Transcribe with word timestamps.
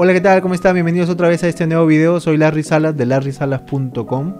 Hola, 0.00 0.12
¿qué 0.12 0.20
tal? 0.20 0.40
¿Cómo 0.42 0.54
están? 0.54 0.74
Bienvenidos 0.74 1.10
otra 1.10 1.26
vez 1.26 1.42
a 1.42 1.48
este 1.48 1.66
nuevo 1.66 1.84
video. 1.84 2.20
Soy 2.20 2.36
Larry 2.36 2.62
Salas 2.62 2.96
de 2.96 3.04
larrysalas.com. 3.04 4.34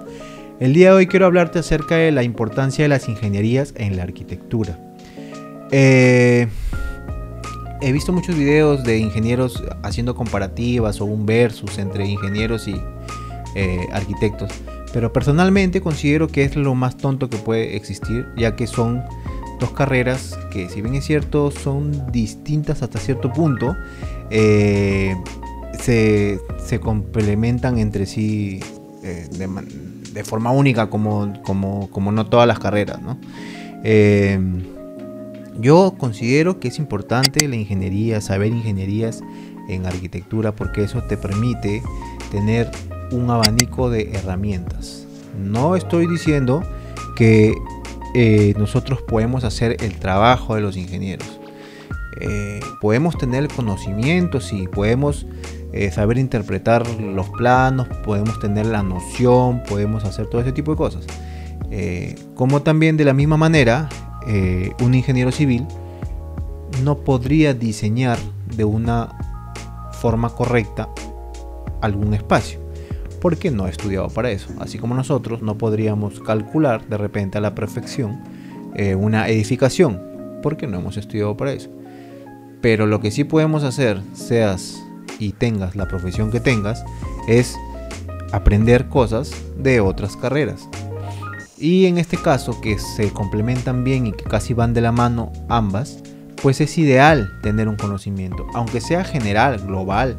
El 0.60 0.72
día 0.72 0.90
de 0.90 0.94
hoy 0.94 1.06
quiero 1.08 1.26
hablarte 1.26 1.58
acerca 1.58 1.96
de 1.96 2.12
la 2.12 2.22
importancia 2.22 2.84
de 2.84 2.88
las 2.88 3.08
ingenierías 3.08 3.74
en 3.76 3.96
la 3.96 4.04
arquitectura. 4.04 4.78
Eh, 5.72 6.46
he 7.80 7.90
visto 7.90 8.12
muchos 8.12 8.36
videos 8.36 8.84
de 8.84 8.98
ingenieros 8.98 9.64
haciendo 9.82 10.14
comparativas 10.14 11.00
o 11.00 11.06
un 11.06 11.26
versus 11.26 11.78
entre 11.78 12.06
ingenieros 12.06 12.68
y 12.68 12.80
eh, 13.56 13.84
arquitectos, 13.92 14.52
pero 14.92 15.12
personalmente 15.12 15.80
considero 15.80 16.28
que 16.28 16.44
es 16.44 16.54
lo 16.54 16.76
más 16.76 16.96
tonto 16.96 17.28
que 17.28 17.36
puede 17.36 17.74
existir, 17.74 18.28
ya 18.36 18.54
que 18.54 18.68
son 18.68 19.02
dos 19.58 19.72
carreras 19.72 20.38
que 20.52 20.68
si 20.68 20.82
bien 20.82 20.94
es 20.94 21.04
cierto 21.04 21.50
son 21.50 22.12
distintas 22.12 22.80
hasta 22.82 23.00
cierto 23.00 23.32
punto, 23.32 23.76
eh, 24.30 25.16
se, 25.80 26.80
complementan 26.80 27.78
entre 27.78 28.06
sí 28.06 28.60
eh, 29.02 29.28
de, 30.12 30.24
forma 30.24 30.50
única 30.50 30.90
como, 30.90 31.32
no 32.12 32.26
todas 32.26 32.46
las 32.46 32.58
carreras. 32.58 32.98
Eh, 33.84 34.38
yo 35.60 35.94
considero 35.96 36.60
que 36.60 36.68
es 36.68 36.78
importante 36.78 37.46
la 37.48 37.56
ingeniería, 37.56 38.20
saber 38.20 38.52
ingenierías 38.52 39.22
en 39.68 39.86
arquitectura 39.86 40.54
porque 40.54 40.82
eso 40.82 41.02
te 41.02 41.16
permite 41.16 41.82
tener 42.30 42.70
un 43.10 43.30
abanico 43.30 43.90
de 43.90 44.10
herramientas. 44.12 45.06
No 45.38 45.76
estoy 45.76 46.06
diciendo 46.06 46.62
que 47.16 47.54
eh, 48.14 48.54
nosotros 48.58 49.02
podemos 49.02 49.44
hacer 49.44 49.76
el 49.80 49.98
trabajo 49.98 50.54
de 50.54 50.60
los 50.60 50.76
ingenieros. 50.76 51.40
podemos 52.80 53.16
tener 53.16 53.44
el 53.44 53.48
conocimiento, 53.48 54.40
sí, 54.40 54.66
podemos 54.72 55.24
eh, 55.72 55.90
saber 55.90 56.16
interpretar 56.16 56.88
los 56.88 57.28
planos, 57.30 57.88
podemos 58.04 58.40
tener 58.40 58.66
la 58.66 58.82
noción, 58.82 59.62
podemos 59.68 60.04
hacer 60.04 60.26
todo 60.26 60.40
ese 60.40 60.52
tipo 60.52 60.70
de 60.70 60.76
cosas. 60.78 61.06
Eh, 61.70 62.14
como 62.34 62.62
también 62.62 62.96
de 62.96 63.04
la 63.04 63.12
misma 63.12 63.36
manera, 63.36 63.88
eh, 64.26 64.72
un 64.80 64.94
ingeniero 64.94 65.30
civil 65.30 65.66
no 66.82 66.98
podría 66.98 67.52
diseñar 67.52 68.18
de 68.56 68.64
una 68.64 69.10
forma 70.00 70.30
correcta 70.30 70.88
algún 71.82 72.14
espacio, 72.14 72.58
porque 73.20 73.50
no 73.50 73.64
ha 73.64 73.68
estudiado 73.68 74.08
para 74.08 74.30
eso. 74.30 74.48
Así 74.60 74.78
como 74.78 74.94
nosotros 74.94 75.42
no 75.42 75.58
podríamos 75.58 76.20
calcular 76.20 76.88
de 76.88 76.96
repente 76.96 77.38
a 77.38 77.40
la 77.40 77.54
perfección 77.54 78.38
una 78.96 79.28
edificación, 79.28 80.00
porque 80.40 80.68
no 80.68 80.78
hemos 80.78 80.96
estudiado 80.98 81.36
para 81.36 81.52
eso. 81.52 81.68
Pero 82.60 82.86
lo 82.86 83.00
que 83.00 83.10
sí 83.10 83.24
podemos 83.24 83.64
hacer, 83.64 84.00
seas 84.12 84.87
y 85.18 85.32
tengas 85.32 85.76
la 85.76 85.88
profesión 85.88 86.30
que 86.30 86.40
tengas, 86.40 86.84
es 87.26 87.56
aprender 88.32 88.88
cosas 88.88 89.32
de 89.56 89.80
otras 89.80 90.16
carreras. 90.16 90.68
Y 91.58 91.86
en 91.86 91.98
este 91.98 92.16
caso, 92.16 92.60
que 92.60 92.78
se 92.78 93.10
complementan 93.12 93.82
bien 93.82 94.06
y 94.06 94.12
que 94.12 94.24
casi 94.24 94.54
van 94.54 94.74
de 94.74 94.80
la 94.80 94.92
mano 94.92 95.32
ambas, 95.48 95.98
pues 96.40 96.60
es 96.60 96.78
ideal 96.78 97.32
tener 97.42 97.68
un 97.68 97.76
conocimiento, 97.76 98.46
aunque 98.54 98.80
sea 98.80 99.04
general, 99.04 99.58
global. 99.58 100.16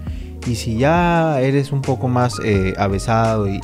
Y 0.48 0.56
si 0.56 0.78
ya 0.78 1.40
eres 1.42 1.72
un 1.72 1.82
poco 1.82 2.08
más 2.08 2.40
eh, 2.44 2.74
avesado 2.78 3.48
y, 3.48 3.62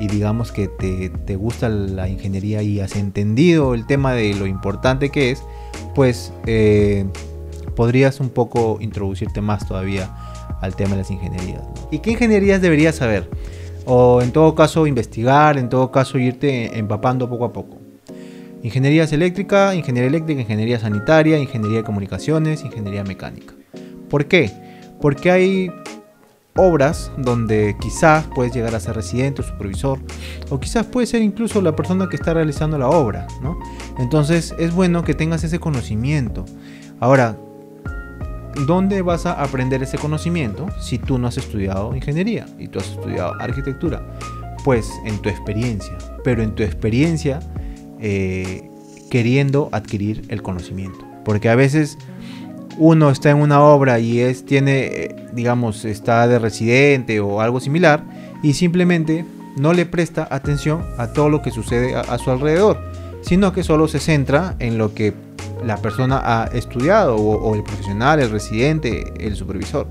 digamos 0.00 0.50
que 0.50 0.66
te, 0.66 1.36
gusta 1.36 1.68
la 1.68 2.08
ingeniería 2.08 2.62
y 2.62 2.80
has 2.80 2.96
entendido 2.96 3.74
el 3.74 3.86
tema 3.86 4.12
de 4.12 4.34
lo 4.34 4.46
importante 4.46 5.10
que 5.10 5.30
es, 5.30 5.44
pues 5.94 6.32
eh, 6.46 7.06
podrías 7.74 8.20
un 8.20 8.30
poco 8.30 8.78
introducirte 8.80 9.40
más 9.40 9.66
todavía 9.66 10.10
al 10.60 10.76
tema 10.76 10.92
de 10.92 10.98
las 10.98 11.10
ingenierías. 11.10 11.62
¿Y 11.90 11.98
qué 12.00 12.12
ingenierías 12.12 12.60
deberías 12.60 12.96
saber? 12.96 13.28
O 13.84 14.20
en 14.22 14.32
todo 14.32 14.54
caso 14.54 14.86
investigar, 14.86 15.58
en 15.58 15.68
todo 15.68 15.90
caso 15.90 16.18
irte 16.18 16.78
empapando 16.78 17.28
poco 17.28 17.44
a 17.44 17.52
poco. 17.52 17.78
Ingenierías 18.62 19.12
eléctrica, 19.12 19.74
ingeniería 19.74 20.08
eléctrica, 20.08 20.40
ingeniería 20.40 20.78
sanitaria, 20.78 21.38
ingeniería 21.38 21.78
de 21.78 21.84
comunicaciones, 21.84 22.64
ingeniería 22.64 23.02
mecánica. 23.02 23.54
¿Por 24.08 24.26
qué? 24.26 24.52
Porque 25.00 25.32
hay 25.32 25.70
obras 26.54 27.10
donde 27.16 27.74
quizás 27.80 28.26
puedes 28.34 28.52
llegar 28.54 28.74
a 28.74 28.80
ser 28.80 28.94
residente 28.94 29.42
o 29.42 29.44
supervisor, 29.44 29.98
o 30.50 30.60
quizás 30.60 30.86
puede 30.86 31.06
ser 31.06 31.22
incluso 31.22 31.62
la 31.62 31.74
persona 31.74 32.08
que 32.08 32.16
está 32.16 32.34
realizando 32.34 32.78
la 32.78 32.88
obra. 32.88 33.26
Entonces 33.98 34.54
es 34.58 34.72
bueno 34.74 35.02
que 35.02 35.14
tengas 35.14 35.42
ese 35.44 35.58
conocimiento. 35.58 36.44
Ahora, 37.00 37.36
¿dónde 38.66 39.02
vas 39.02 39.26
a 39.26 39.42
aprender 39.42 39.82
ese 39.82 39.98
conocimiento 39.98 40.66
si 40.80 40.98
tú 40.98 41.18
no 41.18 41.28
has 41.28 41.36
estudiado 41.36 41.94
ingeniería 41.94 42.46
y 42.58 42.68
tú 42.68 42.78
has 42.78 42.90
estudiado 42.90 43.34
arquitectura? 43.40 44.02
Pues 44.64 44.90
en 45.04 45.18
tu 45.18 45.28
experiencia, 45.28 45.96
pero 46.24 46.42
en 46.42 46.54
tu 46.54 46.62
experiencia 46.62 47.40
eh, 48.00 48.70
queriendo 49.10 49.68
adquirir 49.72 50.22
el 50.28 50.42
conocimiento. 50.42 51.06
Porque 51.24 51.48
a 51.48 51.54
veces 51.54 51.98
uno 52.78 53.10
está 53.10 53.30
en 53.30 53.38
una 53.38 53.62
obra 53.62 53.98
y 53.98 54.20
es, 54.20 54.44
tiene, 54.44 54.86
eh, 54.86 55.16
digamos, 55.32 55.84
está 55.84 56.26
de 56.26 56.38
residente 56.38 57.20
o 57.20 57.40
algo 57.40 57.60
similar 57.60 58.04
y 58.42 58.54
simplemente 58.54 59.24
no 59.56 59.72
le 59.72 59.86
presta 59.86 60.26
atención 60.30 60.84
a 60.98 61.12
todo 61.12 61.28
lo 61.28 61.42
que 61.42 61.50
sucede 61.50 61.94
a 61.94 62.18
su 62.18 62.30
alrededor, 62.30 62.91
sino 63.22 63.52
que 63.52 63.64
solo 63.64 63.88
se 63.88 64.00
centra 64.00 64.56
en 64.58 64.78
lo 64.78 64.94
que 64.94 65.14
la 65.64 65.76
persona 65.76 66.20
ha 66.22 66.46
estudiado 66.46 67.16
o, 67.16 67.54
el 67.54 67.62
profesional, 67.62 68.20
el 68.20 68.30
residente, 68.30 69.04
el 69.18 69.36
supervisor. 69.36 69.86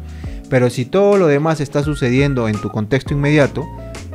Pero 0.49 0.69
si 0.69 0.85
todo 0.85 1.17
lo 1.17 1.27
demás 1.27 1.61
está 1.61 1.81
sucediendo 1.81 2.49
en 2.49 2.59
tu 2.59 2.69
contexto 2.69 3.13
inmediato, 3.13 3.65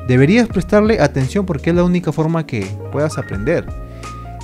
deberías 0.07 0.49
prestarle 0.49 1.01
atención 1.01 1.47
porque 1.47 1.71
es 1.71 1.77
la 1.77 1.85
única 1.85 2.13
forma 2.13 2.47
que 2.47 2.67
puedas 2.93 3.17
aprender. 3.17 3.67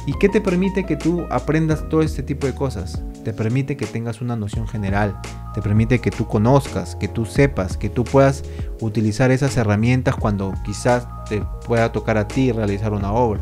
¿Y 0.06 0.14
qué 0.14 0.28
te 0.28 0.40
permite 0.40 0.84
que 0.84 0.96
tú 0.96 1.26
aprendas 1.30 1.88
todo 1.88 2.02
este 2.02 2.22
tipo 2.22 2.46
de 2.46 2.54
cosas? 2.54 3.00
Te 3.24 3.32
permite 3.32 3.76
que 3.76 3.86
tengas 3.86 4.20
una 4.20 4.34
noción 4.34 4.66
general, 4.66 5.16
te 5.54 5.62
permite 5.62 6.00
que 6.00 6.10
tú 6.10 6.26
conozcas, 6.26 6.96
que 6.96 7.06
tú 7.06 7.24
sepas, 7.24 7.76
que 7.76 7.88
tú 7.88 8.02
puedas 8.02 8.42
utilizar 8.80 9.30
esas 9.30 9.56
herramientas 9.56 10.16
cuando 10.16 10.54
quizás 10.64 11.06
te 11.28 11.44
pueda 11.66 11.92
tocar 11.92 12.18
a 12.18 12.26
ti 12.26 12.50
realizar 12.50 12.92
una 12.94 13.12
obra 13.12 13.40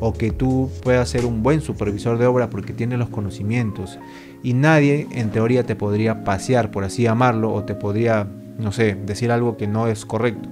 o 0.00 0.12
que 0.12 0.30
tú 0.30 0.70
puedas 0.82 1.08
ser 1.08 1.26
un 1.26 1.42
buen 1.42 1.60
supervisor 1.60 2.18
de 2.18 2.26
obra 2.26 2.50
porque 2.50 2.72
tienes 2.72 2.98
los 2.98 3.08
conocimientos 3.08 3.98
y 4.42 4.54
nadie 4.54 5.06
en 5.10 5.30
teoría 5.30 5.64
te 5.64 5.74
podría 5.74 6.24
pasear, 6.24 6.70
por 6.70 6.84
así 6.84 7.02
llamarlo, 7.02 7.52
o 7.52 7.64
te 7.64 7.74
podría, 7.74 8.26
no 8.58 8.72
sé, 8.72 8.94
decir 8.94 9.32
algo 9.32 9.56
que 9.56 9.66
no 9.66 9.88
es 9.88 10.04
correcto. 10.04 10.48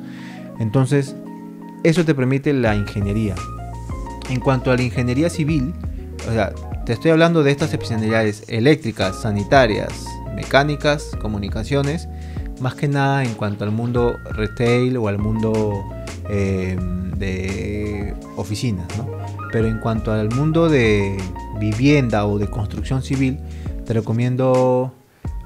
Entonces, 0.58 1.14
eso 1.84 2.04
te 2.04 2.14
permite 2.14 2.52
la 2.52 2.74
ingeniería. 2.74 3.34
En 4.28 4.40
cuanto 4.40 4.72
a 4.72 4.76
la 4.76 4.82
ingeniería 4.82 5.30
civil, 5.30 5.72
o 6.28 6.32
sea, 6.32 6.52
te 6.84 6.92
estoy 6.92 7.12
hablando 7.12 7.42
de 7.42 7.52
estas 7.52 7.72
especialidades 7.72 8.44
eléctricas, 8.48 9.22
sanitarias, 9.22 9.92
mecánicas, 10.34 11.10
comunicaciones, 11.20 12.08
más 12.60 12.74
que 12.74 12.88
nada 12.88 13.22
en 13.22 13.34
cuanto 13.34 13.64
al 13.64 13.70
mundo 13.70 14.16
retail 14.32 14.96
o 14.96 15.08
al 15.08 15.18
mundo 15.18 15.84
eh, 16.28 16.76
de 17.16 18.14
oficinas, 18.36 18.86
¿no? 18.96 19.25
Pero 19.52 19.68
en 19.68 19.78
cuanto 19.78 20.12
al 20.12 20.28
mundo 20.34 20.68
de 20.68 21.16
vivienda 21.58 22.26
o 22.26 22.38
de 22.38 22.48
construcción 22.48 23.02
civil, 23.02 23.38
te 23.84 23.92
recomiendo 23.92 24.92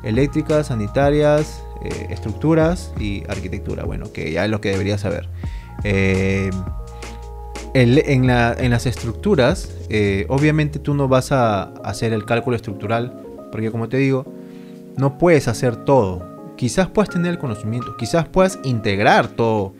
eléctricas, 0.02 0.68
sanitarias, 0.68 1.62
eh, 1.82 2.08
estructuras 2.10 2.92
y 2.98 3.22
arquitectura. 3.28 3.84
Bueno, 3.84 4.12
que 4.12 4.32
ya 4.32 4.44
es 4.44 4.50
lo 4.50 4.60
que 4.60 4.70
deberías 4.70 5.00
saber. 5.00 5.28
Eh, 5.84 6.50
en, 7.72 8.26
las 8.26 8.86
estructuras, 8.86 9.72
eh, 9.88 10.26
obviamente 10.28 10.78
tú 10.78 10.94
no 10.94 11.08
vas 11.08 11.32
a 11.32 11.62
hacer 11.84 12.12
el 12.12 12.24
cálculo 12.24 12.56
estructural, 12.56 13.22
porque 13.52 13.70
como 13.70 13.88
te 13.88 13.96
digo, 13.96 14.26
no 14.96 15.18
puedes 15.18 15.48
hacer 15.48 15.76
todo. 15.76 16.28
Quizás 16.56 16.88
puedas 16.88 17.08
tener 17.10 17.30
el 17.30 17.38
conocimiento, 17.38 17.96
quizás 17.96 18.28
puedas 18.28 18.58
integrar 18.64 19.28
todo, 19.28 19.74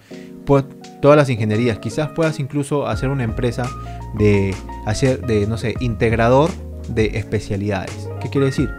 todas 1.01 1.17
las 1.17 1.29
ingenierías. 1.31 1.79
Quizás 1.79 2.11
puedas 2.11 2.39
incluso 2.41 2.87
hacer 2.87 3.09
una 3.09 3.25
empresa 3.25 3.69
de 4.15 4.55
hacer 4.87 5.27
de 5.27 5.47
no 5.47 5.59
sé, 5.59 5.75
integrador 5.81 6.51
de 6.89 7.19
especialidades. 7.19 8.09
¿Qué 8.21 8.29
quiere 8.29 8.47
decir? 8.47 8.71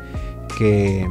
Que 0.57 1.07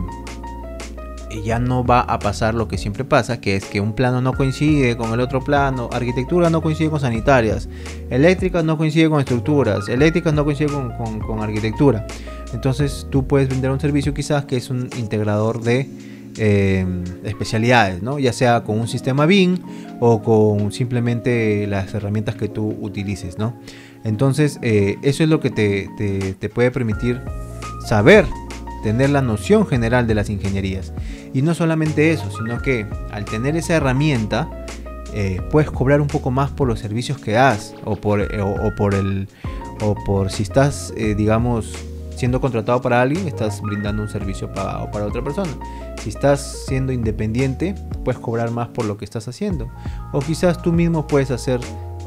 ya 1.45 1.59
no 1.59 1.85
va 1.85 2.01
a 2.01 2.19
pasar 2.19 2.55
lo 2.55 2.67
que 2.69 2.77
siempre 2.77 3.05
pasa, 3.05 3.41
que 3.41 3.57
es 3.57 3.65
que 3.65 3.81
un 3.81 3.93
plano 3.95 4.21
no 4.21 4.33
coincide 4.33 4.97
con 4.97 5.13
el 5.13 5.21
otro 5.21 5.41
plano, 5.41 5.89
arquitectura 5.93 6.51
no 6.51 6.61
coincide 6.61 6.91
con 6.91 7.01
sanitarias, 7.01 7.69
eléctricas 8.11 8.65
no 8.65 8.77
coincide 8.77 9.09
con 9.09 9.21
estructuras, 9.21 9.89
eléctricas 9.89 10.35
no 10.35 10.45
coincide 10.45 10.69
con, 10.69 11.21
con 11.21 11.41
arquitectura. 11.41 12.07
Entonces 12.53 13.07
tú 13.11 13.27
puedes 13.27 13.49
vender 13.49 13.71
un 13.71 13.81
servicio 13.81 14.13
quizás 14.13 14.45
que 14.45 14.57
es 14.57 14.71
un 14.71 14.91
integrador 14.99 15.63
de 15.63 15.89
eh, 16.37 16.87
especialidades, 17.25 18.03
¿no? 18.03 18.19
ya 18.19 18.33
sea 18.33 18.63
con 18.65 18.79
un 18.79 18.89
sistema 18.89 19.27
BIM 19.27 19.59
o 20.01 20.23
con 20.23 20.73
simplemente 20.73 21.67
las 21.67 21.93
herramientas 21.95 22.35
que 22.37 22.49
tú 22.49 22.77
utilices. 22.81 23.39
¿no? 23.39 23.55
Entonces, 24.05 24.59
eh, 24.63 24.97
eso 25.03 25.23
es 25.23 25.29
lo 25.29 25.41
que 25.41 25.51
te, 25.51 25.89
te, 26.39 26.49
puede 26.49 26.71
permitir 26.71 27.21
saber, 27.87 28.27
tener 28.83 29.11
la 29.11 29.23
noción 29.23 29.67
general 29.67 30.07
de 30.07 30.15
las 30.15 30.31
ingenierías. 30.31 30.93
Y 31.35 31.43
no 31.43 31.55
solamente 31.55 32.13
eso, 32.13 32.31
sino 32.31 32.61
que 32.63 32.87
al 33.11 33.25
tener 33.25 33.57
esa 33.57 33.75
herramienta, 33.75 34.49
eh, 35.13 35.41
puedes 35.51 35.71
cobrar 35.71 36.01
un 36.01 36.09
poco 36.09 36.31
más 36.31 36.51
por 36.51 36.69
los 36.69 36.79
servicios 36.79 37.19
que 37.19 37.33
das 37.33 37.75
o 37.85 37.97
por, 37.97 38.21
o, 38.21 38.75
por 38.77 38.95
el 38.95 39.29
o 39.83 39.95
por 40.05 40.31
si 40.31 40.43
estás 40.43 40.93
digamos 41.17 41.75
siendo 42.21 42.39
contratado 42.39 42.83
para 42.83 43.01
alguien 43.01 43.27
estás 43.27 43.63
brindando 43.63 44.03
un 44.03 44.09
servicio 44.11 44.53
pagado 44.53 44.91
para 44.91 45.07
otra 45.07 45.25
persona 45.25 45.51
si 46.03 46.11
estás 46.11 46.67
siendo 46.67 46.93
independiente 46.93 47.75
puedes 48.05 48.21
cobrar 48.21 48.51
más 48.51 48.69
por 48.69 48.85
lo 48.85 48.99
que 48.99 49.07
estás 49.07 49.27
haciendo 49.27 49.71
o 50.13 50.21
quizás 50.21 50.61
tú 50.61 50.71
mismo 50.71 51.07
puedes 51.07 51.31
hacer 51.31 51.61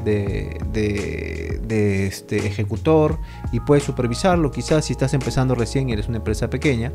de, 0.04 0.60
de, 0.72 2.06
este 2.06 2.46
ejecutor 2.46 3.18
y 3.50 3.58
puedes 3.58 3.82
supervisarlo 3.82 4.52
quizás 4.52 4.84
si 4.84 4.92
estás 4.92 5.14
empezando 5.14 5.56
recién 5.56 5.88
y 5.88 5.94
eres 5.94 6.06
una 6.06 6.18
empresa 6.18 6.48
pequeña 6.48 6.92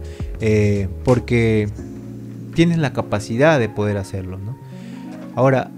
porque 1.03 1.67
tienes 2.55 2.77
la 2.77 2.93
capacidad 2.93 3.59
de 3.59 3.67
poder 3.67 3.97
hacerlo 3.97 4.37
¿no? 4.37 4.57
ahora 5.35 5.71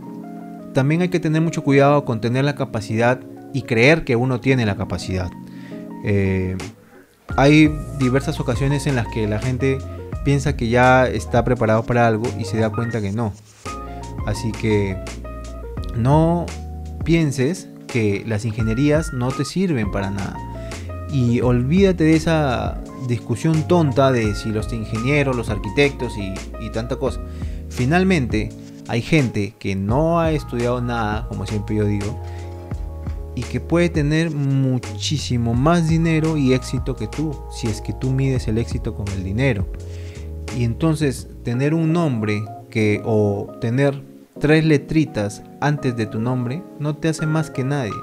también 0.75 1.01
hay 1.01 1.09
que 1.09 1.19
tener 1.19 1.41
mucho 1.41 1.63
cuidado 1.63 2.05
con 2.05 2.21
tener 2.21 2.45
la 2.45 2.53
capacidad 2.53 3.19
y 3.51 3.63
creer 3.63 4.03
que 4.03 4.15
uno 4.15 4.39
tiene 4.39 4.65
la 4.65 4.77
capacidad. 4.77 5.29
Eh, 6.05 6.55
hay 7.37 7.75
diversas 7.99 8.39
ocasiones 8.39 8.87
en 8.87 8.95
las 8.95 9.07
que 9.07 9.27
la 9.27 9.39
gente 9.39 9.77
piensa 10.23 10.55
que 10.55 10.69
ya 10.69 11.07
está 11.07 11.43
preparado 11.43 11.83
para 11.83 12.07
algo 12.07 12.27
y 12.39 12.45
se 12.45 12.57
da 12.57 12.69
cuenta 12.69 13.01
que 13.01 13.11
no. 13.11 13.33
Así 14.25 14.51
que 14.51 14.97
no 15.95 16.45
pienses 17.03 17.67
que 17.87 18.23
las 18.25 18.45
ingenierías 18.45 19.13
no 19.13 19.29
te 19.29 19.45
sirven 19.45 19.91
para 19.91 20.09
nada. 20.09 20.37
Y 21.11 21.41
olvídate 21.41 22.05
de 22.05 22.15
esa 22.15 22.79
discusión 23.07 23.67
tonta 23.67 24.11
de 24.11 24.33
si 24.35 24.49
los 24.49 24.71
ingenieros, 24.71 25.35
los 25.35 25.49
arquitectos 25.49 26.17
y, 26.17 26.33
y 26.63 26.69
tanta 26.69 26.95
cosa. 26.95 27.19
Finalmente, 27.69 28.49
hay 28.87 29.01
gente 29.01 29.53
que 29.59 29.75
no 29.75 30.19
ha 30.19 30.31
estudiado 30.31 30.81
nada, 30.81 31.27
como 31.27 31.45
siempre 31.45 31.75
yo 31.75 31.85
digo, 31.85 32.21
y 33.35 33.43
que 33.43 33.59
puede 33.59 33.89
tener 33.89 34.31
muchísimo 34.31 35.53
más 35.53 35.87
dinero 35.87 36.37
y 36.37 36.53
éxito 36.53 36.95
que 36.95 37.07
tú, 37.07 37.35
si 37.51 37.67
es 37.67 37.81
que 37.81 37.93
tú 37.93 38.11
mides 38.11 38.47
el 38.47 38.57
éxito 38.57 38.93
con 38.93 39.07
el 39.09 39.23
dinero. 39.23 39.67
Y 40.57 40.63
entonces 40.63 41.29
tener 41.43 41.73
un 41.73 41.93
nombre 41.93 42.43
que 42.69 43.01
o 43.05 43.47
tener 43.61 44.01
tres 44.39 44.65
letritas 44.65 45.43
antes 45.61 45.95
de 45.95 46.07
tu 46.07 46.19
nombre 46.19 46.63
no 46.79 46.95
te 46.97 47.09
hace 47.09 47.25
más 47.25 47.49
que 47.49 47.63
nadie, 47.63 47.93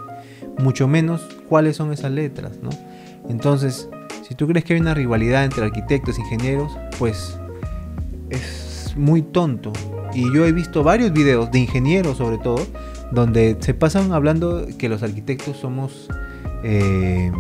mucho 0.58 0.88
menos 0.88 1.22
cuáles 1.48 1.76
son 1.76 1.92
esas 1.92 2.12
letras, 2.12 2.58
¿no? 2.62 2.70
Entonces, 3.28 3.88
si 4.26 4.34
tú 4.34 4.46
crees 4.46 4.64
que 4.64 4.74
hay 4.74 4.80
una 4.80 4.94
rivalidad 4.94 5.44
entre 5.44 5.64
arquitectos 5.64 6.16
e 6.16 6.20
ingenieros, 6.22 6.72
pues 6.98 7.38
es 8.30 8.94
muy 8.96 9.22
tonto 9.22 9.72
y 10.14 10.32
yo 10.34 10.46
he 10.46 10.52
visto 10.52 10.82
varios 10.82 11.12
videos 11.12 11.50
de 11.50 11.60
ingenieros 11.60 12.16
sobre 12.16 12.38
todo, 12.38 12.66
donde 13.12 13.56
se 13.60 13.74
pasan 13.74 14.12
hablando 14.12 14.66
que 14.78 14.88
los 14.88 15.02
arquitectos 15.02 15.56
somos... 15.56 16.08
Eh, 16.64 17.30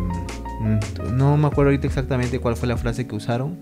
no 1.12 1.36
me 1.36 1.46
acuerdo 1.46 1.70
ahorita 1.70 1.86
exactamente 1.86 2.40
cuál 2.40 2.56
fue 2.56 2.68
la 2.68 2.76
frase 2.76 3.06
que 3.06 3.14
usaron. 3.14 3.58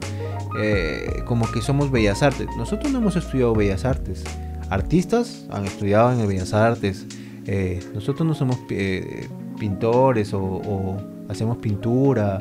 Eh, 0.58 1.22
como 1.26 1.50
que 1.50 1.60
somos 1.60 1.90
bellas 1.90 2.22
artes. 2.22 2.48
Nosotros 2.56 2.92
no 2.92 2.98
hemos 2.98 3.16
estudiado 3.16 3.54
bellas 3.54 3.84
artes. 3.84 4.24
Artistas 4.70 5.46
han 5.50 5.66
estudiado 5.66 6.12
en 6.12 6.26
bellas 6.26 6.54
artes. 6.54 7.06
Eh, 7.46 7.82
nosotros 7.94 8.26
no 8.26 8.34
somos 8.34 8.58
pintores 9.58 10.32
o 10.32 10.96
hacemos 11.28 11.58
pintura. 11.58 12.38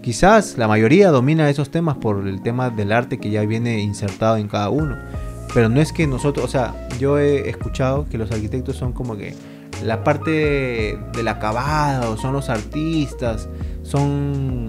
Quizás 0.00 0.56
la 0.56 0.68
mayoría 0.68 1.10
domina 1.10 1.50
esos 1.50 1.70
temas 1.70 1.96
por 1.96 2.26
el 2.26 2.40
tema 2.40 2.70
del 2.70 2.92
arte 2.92 3.18
que 3.18 3.30
ya 3.30 3.42
viene 3.42 3.80
insertado 3.80 4.36
en 4.36 4.48
cada 4.48 4.70
uno. 4.70 4.96
Pero 5.58 5.68
no 5.68 5.80
es 5.80 5.92
que 5.92 6.06
nosotros, 6.06 6.46
o 6.46 6.48
sea, 6.48 6.72
yo 7.00 7.18
he 7.18 7.50
escuchado 7.50 8.06
que 8.08 8.16
los 8.16 8.30
arquitectos 8.30 8.76
son 8.76 8.92
como 8.92 9.16
que 9.16 9.34
la 9.82 10.04
parte 10.04 10.96
del 11.12 11.26
acabado, 11.26 12.16
son 12.16 12.32
los 12.32 12.48
artistas, 12.48 13.48
son 13.82 14.68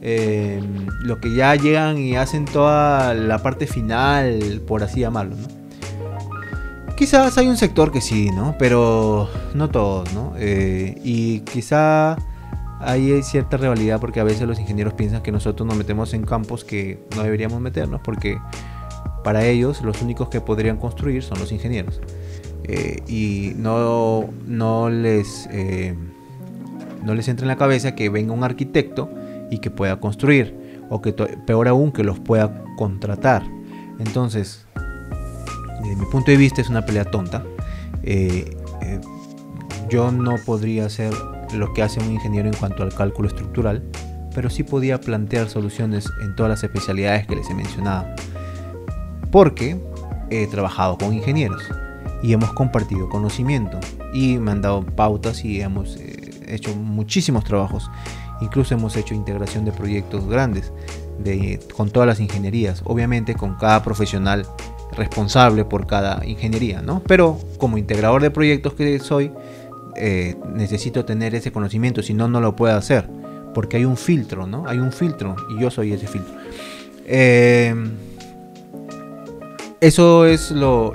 eh, 0.00 0.62
lo 1.00 1.18
que 1.18 1.34
ya 1.34 1.56
llegan 1.56 1.98
y 1.98 2.14
hacen 2.14 2.44
toda 2.44 3.14
la 3.14 3.42
parte 3.42 3.66
final, 3.66 4.62
por 4.64 4.84
así 4.84 5.00
llamarlo, 5.00 5.34
¿no? 5.34 5.48
Quizás 6.96 7.36
hay 7.36 7.48
un 7.48 7.56
sector 7.56 7.90
que 7.90 8.00
sí, 8.00 8.30
¿no? 8.30 8.54
Pero 8.60 9.28
no 9.54 9.70
todos, 9.70 10.14
¿no? 10.14 10.34
Eh, 10.38 11.00
y 11.02 11.40
quizá 11.40 12.16
hay 12.78 13.24
cierta 13.24 13.56
rivalidad 13.56 13.98
porque 13.98 14.20
a 14.20 14.24
veces 14.24 14.46
los 14.46 14.60
ingenieros 14.60 14.94
piensan 14.94 15.20
que 15.20 15.32
nosotros 15.32 15.66
nos 15.66 15.76
metemos 15.76 16.14
en 16.14 16.22
campos 16.22 16.64
que 16.64 17.04
no 17.16 17.24
deberíamos 17.24 17.60
meternos 17.60 18.00
porque 18.04 18.38
para 19.24 19.44
ellos 19.44 19.82
los 19.82 20.02
únicos 20.02 20.28
que 20.28 20.40
podrían 20.40 20.76
construir 20.76 21.22
son 21.22 21.38
los 21.38 21.52
ingenieros. 21.52 22.00
Eh, 22.64 23.02
y 23.08 23.52
no, 23.56 24.28
no, 24.46 24.90
les, 24.90 25.48
eh, 25.50 25.94
no 27.02 27.14
les 27.14 27.28
entra 27.28 27.44
en 27.44 27.48
la 27.48 27.56
cabeza 27.56 27.94
que 27.94 28.08
venga 28.10 28.32
un 28.32 28.44
arquitecto 28.44 29.10
y 29.50 29.58
que 29.58 29.70
pueda 29.70 30.00
construir. 30.00 30.56
O 30.90 31.02
que 31.02 31.12
peor 31.12 31.68
aún 31.68 31.92
que 31.92 32.02
los 32.02 32.18
pueda 32.18 32.64
contratar. 32.76 33.42
Entonces, 33.98 34.66
desde 35.82 35.96
mi 35.96 36.06
punto 36.06 36.30
de 36.30 36.36
vista 36.36 36.60
es 36.60 36.68
una 36.70 36.84
pelea 36.84 37.04
tonta. 37.04 37.44
Eh, 38.02 38.56
yo 39.90 40.12
no 40.12 40.36
podría 40.44 40.86
hacer 40.86 41.12
lo 41.54 41.72
que 41.72 41.82
hace 41.82 42.00
un 42.00 42.12
ingeniero 42.12 42.48
en 42.48 42.54
cuanto 42.54 42.82
al 42.82 42.94
cálculo 42.94 43.28
estructural, 43.28 43.82
pero 44.34 44.50
sí 44.50 44.62
podía 44.62 45.00
plantear 45.00 45.48
soluciones 45.48 46.08
en 46.22 46.36
todas 46.36 46.50
las 46.50 46.62
especialidades 46.62 47.26
que 47.26 47.36
les 47.36 47.48
he 47.50 47.54
mencionado 47.54 48.06
porque 49.30 49.80
he 50.30 50.46
trabajado 50.46 50.98
con 50.98 51.12
ingenieros 51.12 51.62
y 52.22 52.32
hemos 52.32 52.52
compartido 52.52 53.08
conocimiento 53.08 53.78
y 54.12 54.38
me 54.38 54.50
han 54.50 54.62
dado 54.62 54.84
pautas 54.84 55.44
y 55.44 55.60
hemos 55.60 55.96
eh, 55.96 56.30
hecho 56.46 56.74
muchísimos 56.74 57.44
trabajos. 57.44 57.90
Incluso 58.40 58.74
hemos 58.74 58.96
hecho 58.96 59.14
integración 59.14 59.64
de 59.64 59.72
proyectos 59.72 60.26
grandes 60.26 60.72
con 61.74 61.90
todas 61.90 62.06
las 62.06 62.20
ingenierías, 62.20 62.82
obviamente 62.84 63.34
con 63.34 63.56
cada 63.56 63.82
profesional 63.82 64.46
responsable 64.92 65.64
por 65.64 65.86
cada 65.86 66.24
ingeniería, 66.24 66.80
¿no? 66.80 67.02
Pero 67.06 67.38
como 67.58 67.78
integrador 67.78 68.22
de 68.22 68.30
proyectos 68.30 68.74
que 68.74 68.98
soy, 69.00 69.32
eh, 69.96 70.36
necesito 70.54 71.04
tener 71.04 71.34
ese 71.34 71.50
conocimiento, 71.50 72.02
si 72.02 72.14
no, 72.14 72.28
no 72.28 72.40
lo 72.40 72.54
puedo 72.54 72.76
hacer, 72.76 73.08
porque 73.52 73.78
hay 73.78 73.84
un 73.84 73.96
filtro, 73.96 74.46
¿no? 74.46 74.64
Hay 74.68 74.78
un 74.78 74.92
filtro 74.92 75.34
y 75.50 75.60
yo 75.60 75.70
soy 75.70 75.92
ese 75.92 76.06
filtro. 76.06 76.34
Eh, 77.04 77.74
eso 79.80 80.26
es 80.26 80.50
lo, 80.50 80.92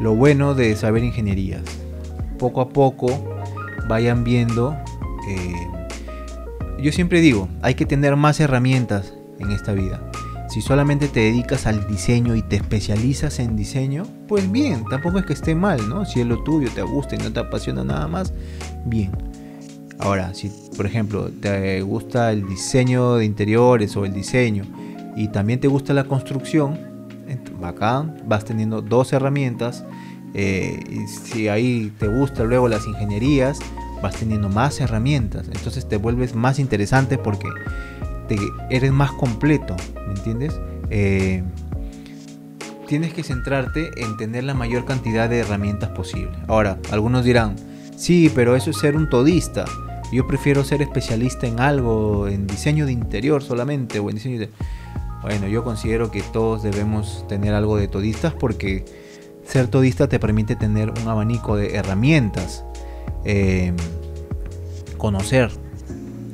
bueno 0.00 0.54
de 0.54 0.74
saber 0.76 1.04
ingenierías. 1.04 1.62
Poco 2.38 2.60
a 2.60 2.68
poco 2.68 3.22
vayan 3.88 4.24
viendo. 4.24 4.76
Eh, 5.28 5.54
yo 6.80 6.90
siempre 6.90 7.20
digo, 7.20 7.48
hay 7.62 7.74
que 7.74 7.86
tener 7.86 8.16
más 8.16 8.40
herramientas 8.40 9.14
en 9.38 9.52
esta 9.52 9.72
vida. 9.72 10.02
Si 10.48 10.60
solamente 10.60 11.08
te 11.08 11.20
dedicas 11.20 11.66
al 11.66 11.86
diseño 11.86 12.34
y 12.34 12.42
te 12.42 12.56
especializas 12.56 13.38
en 13.38 13.56
diseño, 13.56 14.04
pues 14.28 14.50
bien, 14.50 14.84
tampoco 14.90 15.18
es 15.18 15.24
que 15.24 15.32
esté 15.32 15.54
mal, 15.54 15.88
¿no? 15.88 16.04
Si 16.04 16.20
es 16.20 16.26
lo 16.26 16.42
tuyo, 16.42 16.68
te 16.74 16.82
gusta 16.82 17.14
y 17.14 17.18
no 17.18 17.32
te 17.32 17.40
apasiona 17.40 17.84
nada 17.84 18.06
más, 18.06 18.34
bien. 18.84 19.12
Ahora, 19.98 20.34
si 20.34 20.50
por 20.76 20.84
ejemplo 20.84 21.30
te 21.30 21.80
gusta 21.82 22.32
el 22.32 22.46
diseño 22.46 23.14
de 23.14 23.24
interiores 23.24 23.96
o 23.96 24.04
el 24.04 24.12
diseño 24.12 24.64
y 25.16 25.28
también 25.28 25.60
te 25.60 25.68
gusta 25.68 25.94
la 25.94 26.04
construcción, 26.04 26.91
bacán, 27.62 28.22
vas 28.26 28.44
teniendo 28.44 28.82
dos 28.82 29.14
herramientas. 29.14 29.84
Eh, 30.34 30.80
y 30.90 31.06
si 31.08 31.48
ahí 31.48 31.92
te 31.98 32.08
gusta 32.08 32.44
luego 32.44 32.68
las 32.68 32.86
ingenierías, 32.86 33.58
vas 34.02 34.16
teniendo 34.16 34.50
más 34.50 34.80
herramientas. 34.80 35.46
Entonces 35.46 35.88
te 35.88 35.96
vuelves 35.96 36.34
más 36.34 36.58
interesante 36.58 37.16
porque 37.16 37.48
te, 38.28 38.36
eres 38.68 38.92
más 38.92 39.12
completo, 39.12 39.76
¿me 40.06 40.14
entiendes? 40.14 40.60
Eh, 40.90 41.42
tienes 42.86 43.14
que 43.14 43.22
centrarte 43.22 43.90
en 43.96 44.18
tener 44.18 44.44
la 44.44 44.52
mayor 44.52 44.84
cantidad 44.84 45.30
de 45.30 45.38
herramientas 45.38 45.88
posible. 45.90 46.32
Ahora, 46.48 46.78
algunos 46.90 47.24
dirán, 47.24 47.56
sí, 47.96 48.30
pero 48.34 48.54
eso 48.54 48.70
es 48.70 48.76
ser 48.76 48.96
un 48.96 49.08
todista. 49.08 49.64
Yo 50.12 50.26
prefiero 50.26 50.62
ser 50.62 50.82
especialista 50.82 51.46
en 51.46 51.58
algo, 51.58 52.28
en 52.28 52.46
diseño 52.46 52.84
de 52.84 52.92
interior 52.92 53.42
solamente, 53.42 53.98
o 53.98 54.10
en 54.10 54.16
diseño 54.16 54.40
de... 54.40 54.50
Bueno, 55.22 55.46
yo 55.46 55.62
considero 55.62 56.10
que 56.10 56.20
todos 56.20 56.62
debemos 56.62 57.24
tener 57.28 57.54
algo 57.54 57.76
de 57.76 57.86
todistas 57.86 58.34
porque 58.34 58.84
ser 59.46 59.68
todista 59.68 60.08
te 60.08 60.18
permite 60.18 60.56
tener 60.56 60.90
un 60.90 61.08
abanico 61.08 61.56
de 61.56 61.76
herramientas, 61.76 62.64
em, 63.24 63.76
conocer, 64.98 65.50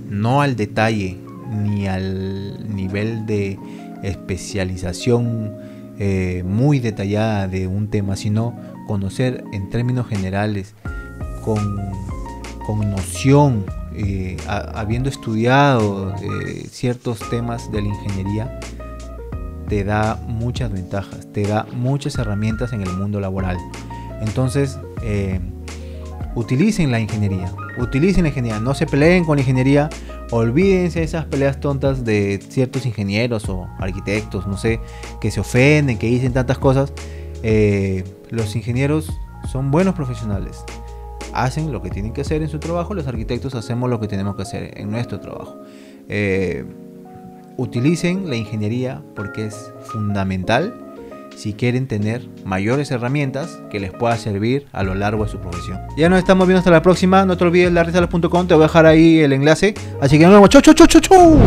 no 0.08 0.40
al 0.40 0.56
detalle 0.56 1.18
ni 1.50 1.86
al 1.86 2.74
nivel 2.74 3.26
de 3.26 3.58
especialización 4.02 5.52
eh, 5.98 6.44
muy 6.46 6.78
detallada 6.78 7.48
de 7.48 7.66
un 7.66 7.88
tema, 7.88 8.14
sino 8.16 8.54
conocer 8.86 9.44
en 9.52 9.68
términos 9.68 10.06
generales, 10.06 10.74
con, 11.44 11.88
noción, 12.90 13.64
eh, 13.94 14.36
habiendo 14.46 15.08
estudiado 15.08 16.14
eh, 16.16 16.66
ciertos 16.70 17.18
temas 17.30 17.72
de 17.72 17.80
la 17.80 17.88
ingeniería, 17.88 18.60
te 19.68 19.84
da 19.84 20.20
muchas 20.26 20.72
ventajas, 20.72 21.26
te 21.32 21.42
da 21.42 21.66
muchas 21.72 22.16
herramientas 22.16 22.72
en 22.72 22.82
el 22.82 22.90
mundo 22.92 23.20
laboral. 23.20 23.58
Entonces, 24.20 24.78
eh, 25.02 25.40
utilicen 26.34 26.90
la 26.90 27.00
ingeniería, 27.00 27.52
utilicen 27.78 28.22
la 28.24 28.28
ingeniería, 28.28 28.60
no 28.60 28.74
se 28.74 28.86
peleen 28.86 29.24
con 29.24 29.36
la 29.36 29.42
ingeniería, 29.42 29.90
olvídense 30.30 31.00
de 31.00 31.04
esas 31.04 31.26
peleas 31.26 31.60
tontas 31.60 32.04
de 32.04 32.40
ciertos 32.48 32.86
ingenieros 32.86 33.48
o 33.48 33.68
arquitectos, 33.78 34.46
no 34.46 34.56
sé, 34.56 34.80
que 35.20 35.30
se 35.30 35.40
ofenden, 35.40 35.98
que 35.98 36.06
dicen 36.06 36.32
tantas 36.32 36.58
cosas. 36.58 36.92
Eh, 37.42 38.04
los 38.30 38.56
ingenieros 38.56 39.12
son 39.50 39.70
buenos 39.70 39.94
profesionales, 39.94 40.64
hacen 41.32 41.72
lo 41.72 41.82
que 41.82 41.90
tienen 41.90 42.12
que 42.12 42.22
hacer 42.22 42.42
en 42.42 42.48
su 42.48 42.58
trabajo, 42.58 42.94
los 42.94 43.06
arquitectos 43.06 43.54
hacemos 43.54 43.88
lo 43.88 44.00
que 44.00 44.08
tenemos 44.08 44.34
que 44.36 44.42
hacer 44.42 44.78
en 44.78 44.90
nuestro 44.90 45.20
trabajo. 45.20 45.56
Eh, 46.08 46.64
utilicen 47.58 48.30
la 48.30 48.36
ingeniería 48.36 49.02
porque 49.14 49.46
es 49.46 49.72
fundamental 49.82 50.72
si 51.36 51.52
quieren 51.52 51.86
tener 51.86 52.26
mayores 52.44 52.90
herramientas 52.90 53.60
que 53.70 53.78
les 53.78 53.92
pueda 53.92 54.16
servir 54.16 54.66
a 54.72 54.82
lo 54.82 54.94
largo 54.94 55.24
de 55.24 55.30
su 55.30 55.38
profesión. 55.38 55.78
Ya 55.96 56.08
nos 56.08 56.18
estamos 56.18 56.46
viendo 56.46 56.58
hasta 56.60 56.70
la 56.70 56.82
próxima. 56.82 57.24
No 57.26 57.36
te 57.36 57.44
olvides 57.44 57.72
larrisalas.com, 57.72 58.46
te 58.46 58.54
voy 58.54 58.64
a 58.64 58.66
dejar 58.66 58.86
ahí 58.86 59.18
el 59.18 59.32
enlace. 59.32 59.74
Así 60.00 60.18
que 60.18 60.24
nos 60.24 60.34
vemos. 60.34 60.48
¡Chau, 60.48 60.62
chau, 60.62 60.74
chau, 60.74 60.86
chau, 60.86 61.00
chau! 61.00 61.38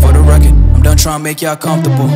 For 0.00 0.12
the 0.12 0.20
record, 0.20 0.54
I'm 0.74 0.82
done 0.82 0.96
trying 0.96 1.18
to 1.18 1.22
make 1.22 1.40
y'all 1.40 1.56
comfortable. 1.56 2.08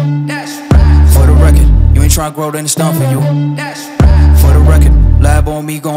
For 1.13 1.27
the 1.27 1.35
record, 1.41 1.69
you 1.95 2.03
ain't 2.03 2.13
trying 2.13 2.33
to 2.33 2.37
grow, 2.37 2.51
then 2.51 2.65
it's 2.65 2.75
done 2.75 2.95
for 2.95 3.05
you. 3.11 3.92
Lab 5.23 5.49
on 5.49 5.65
me 5.65 5.79
gon' 5.79 5.93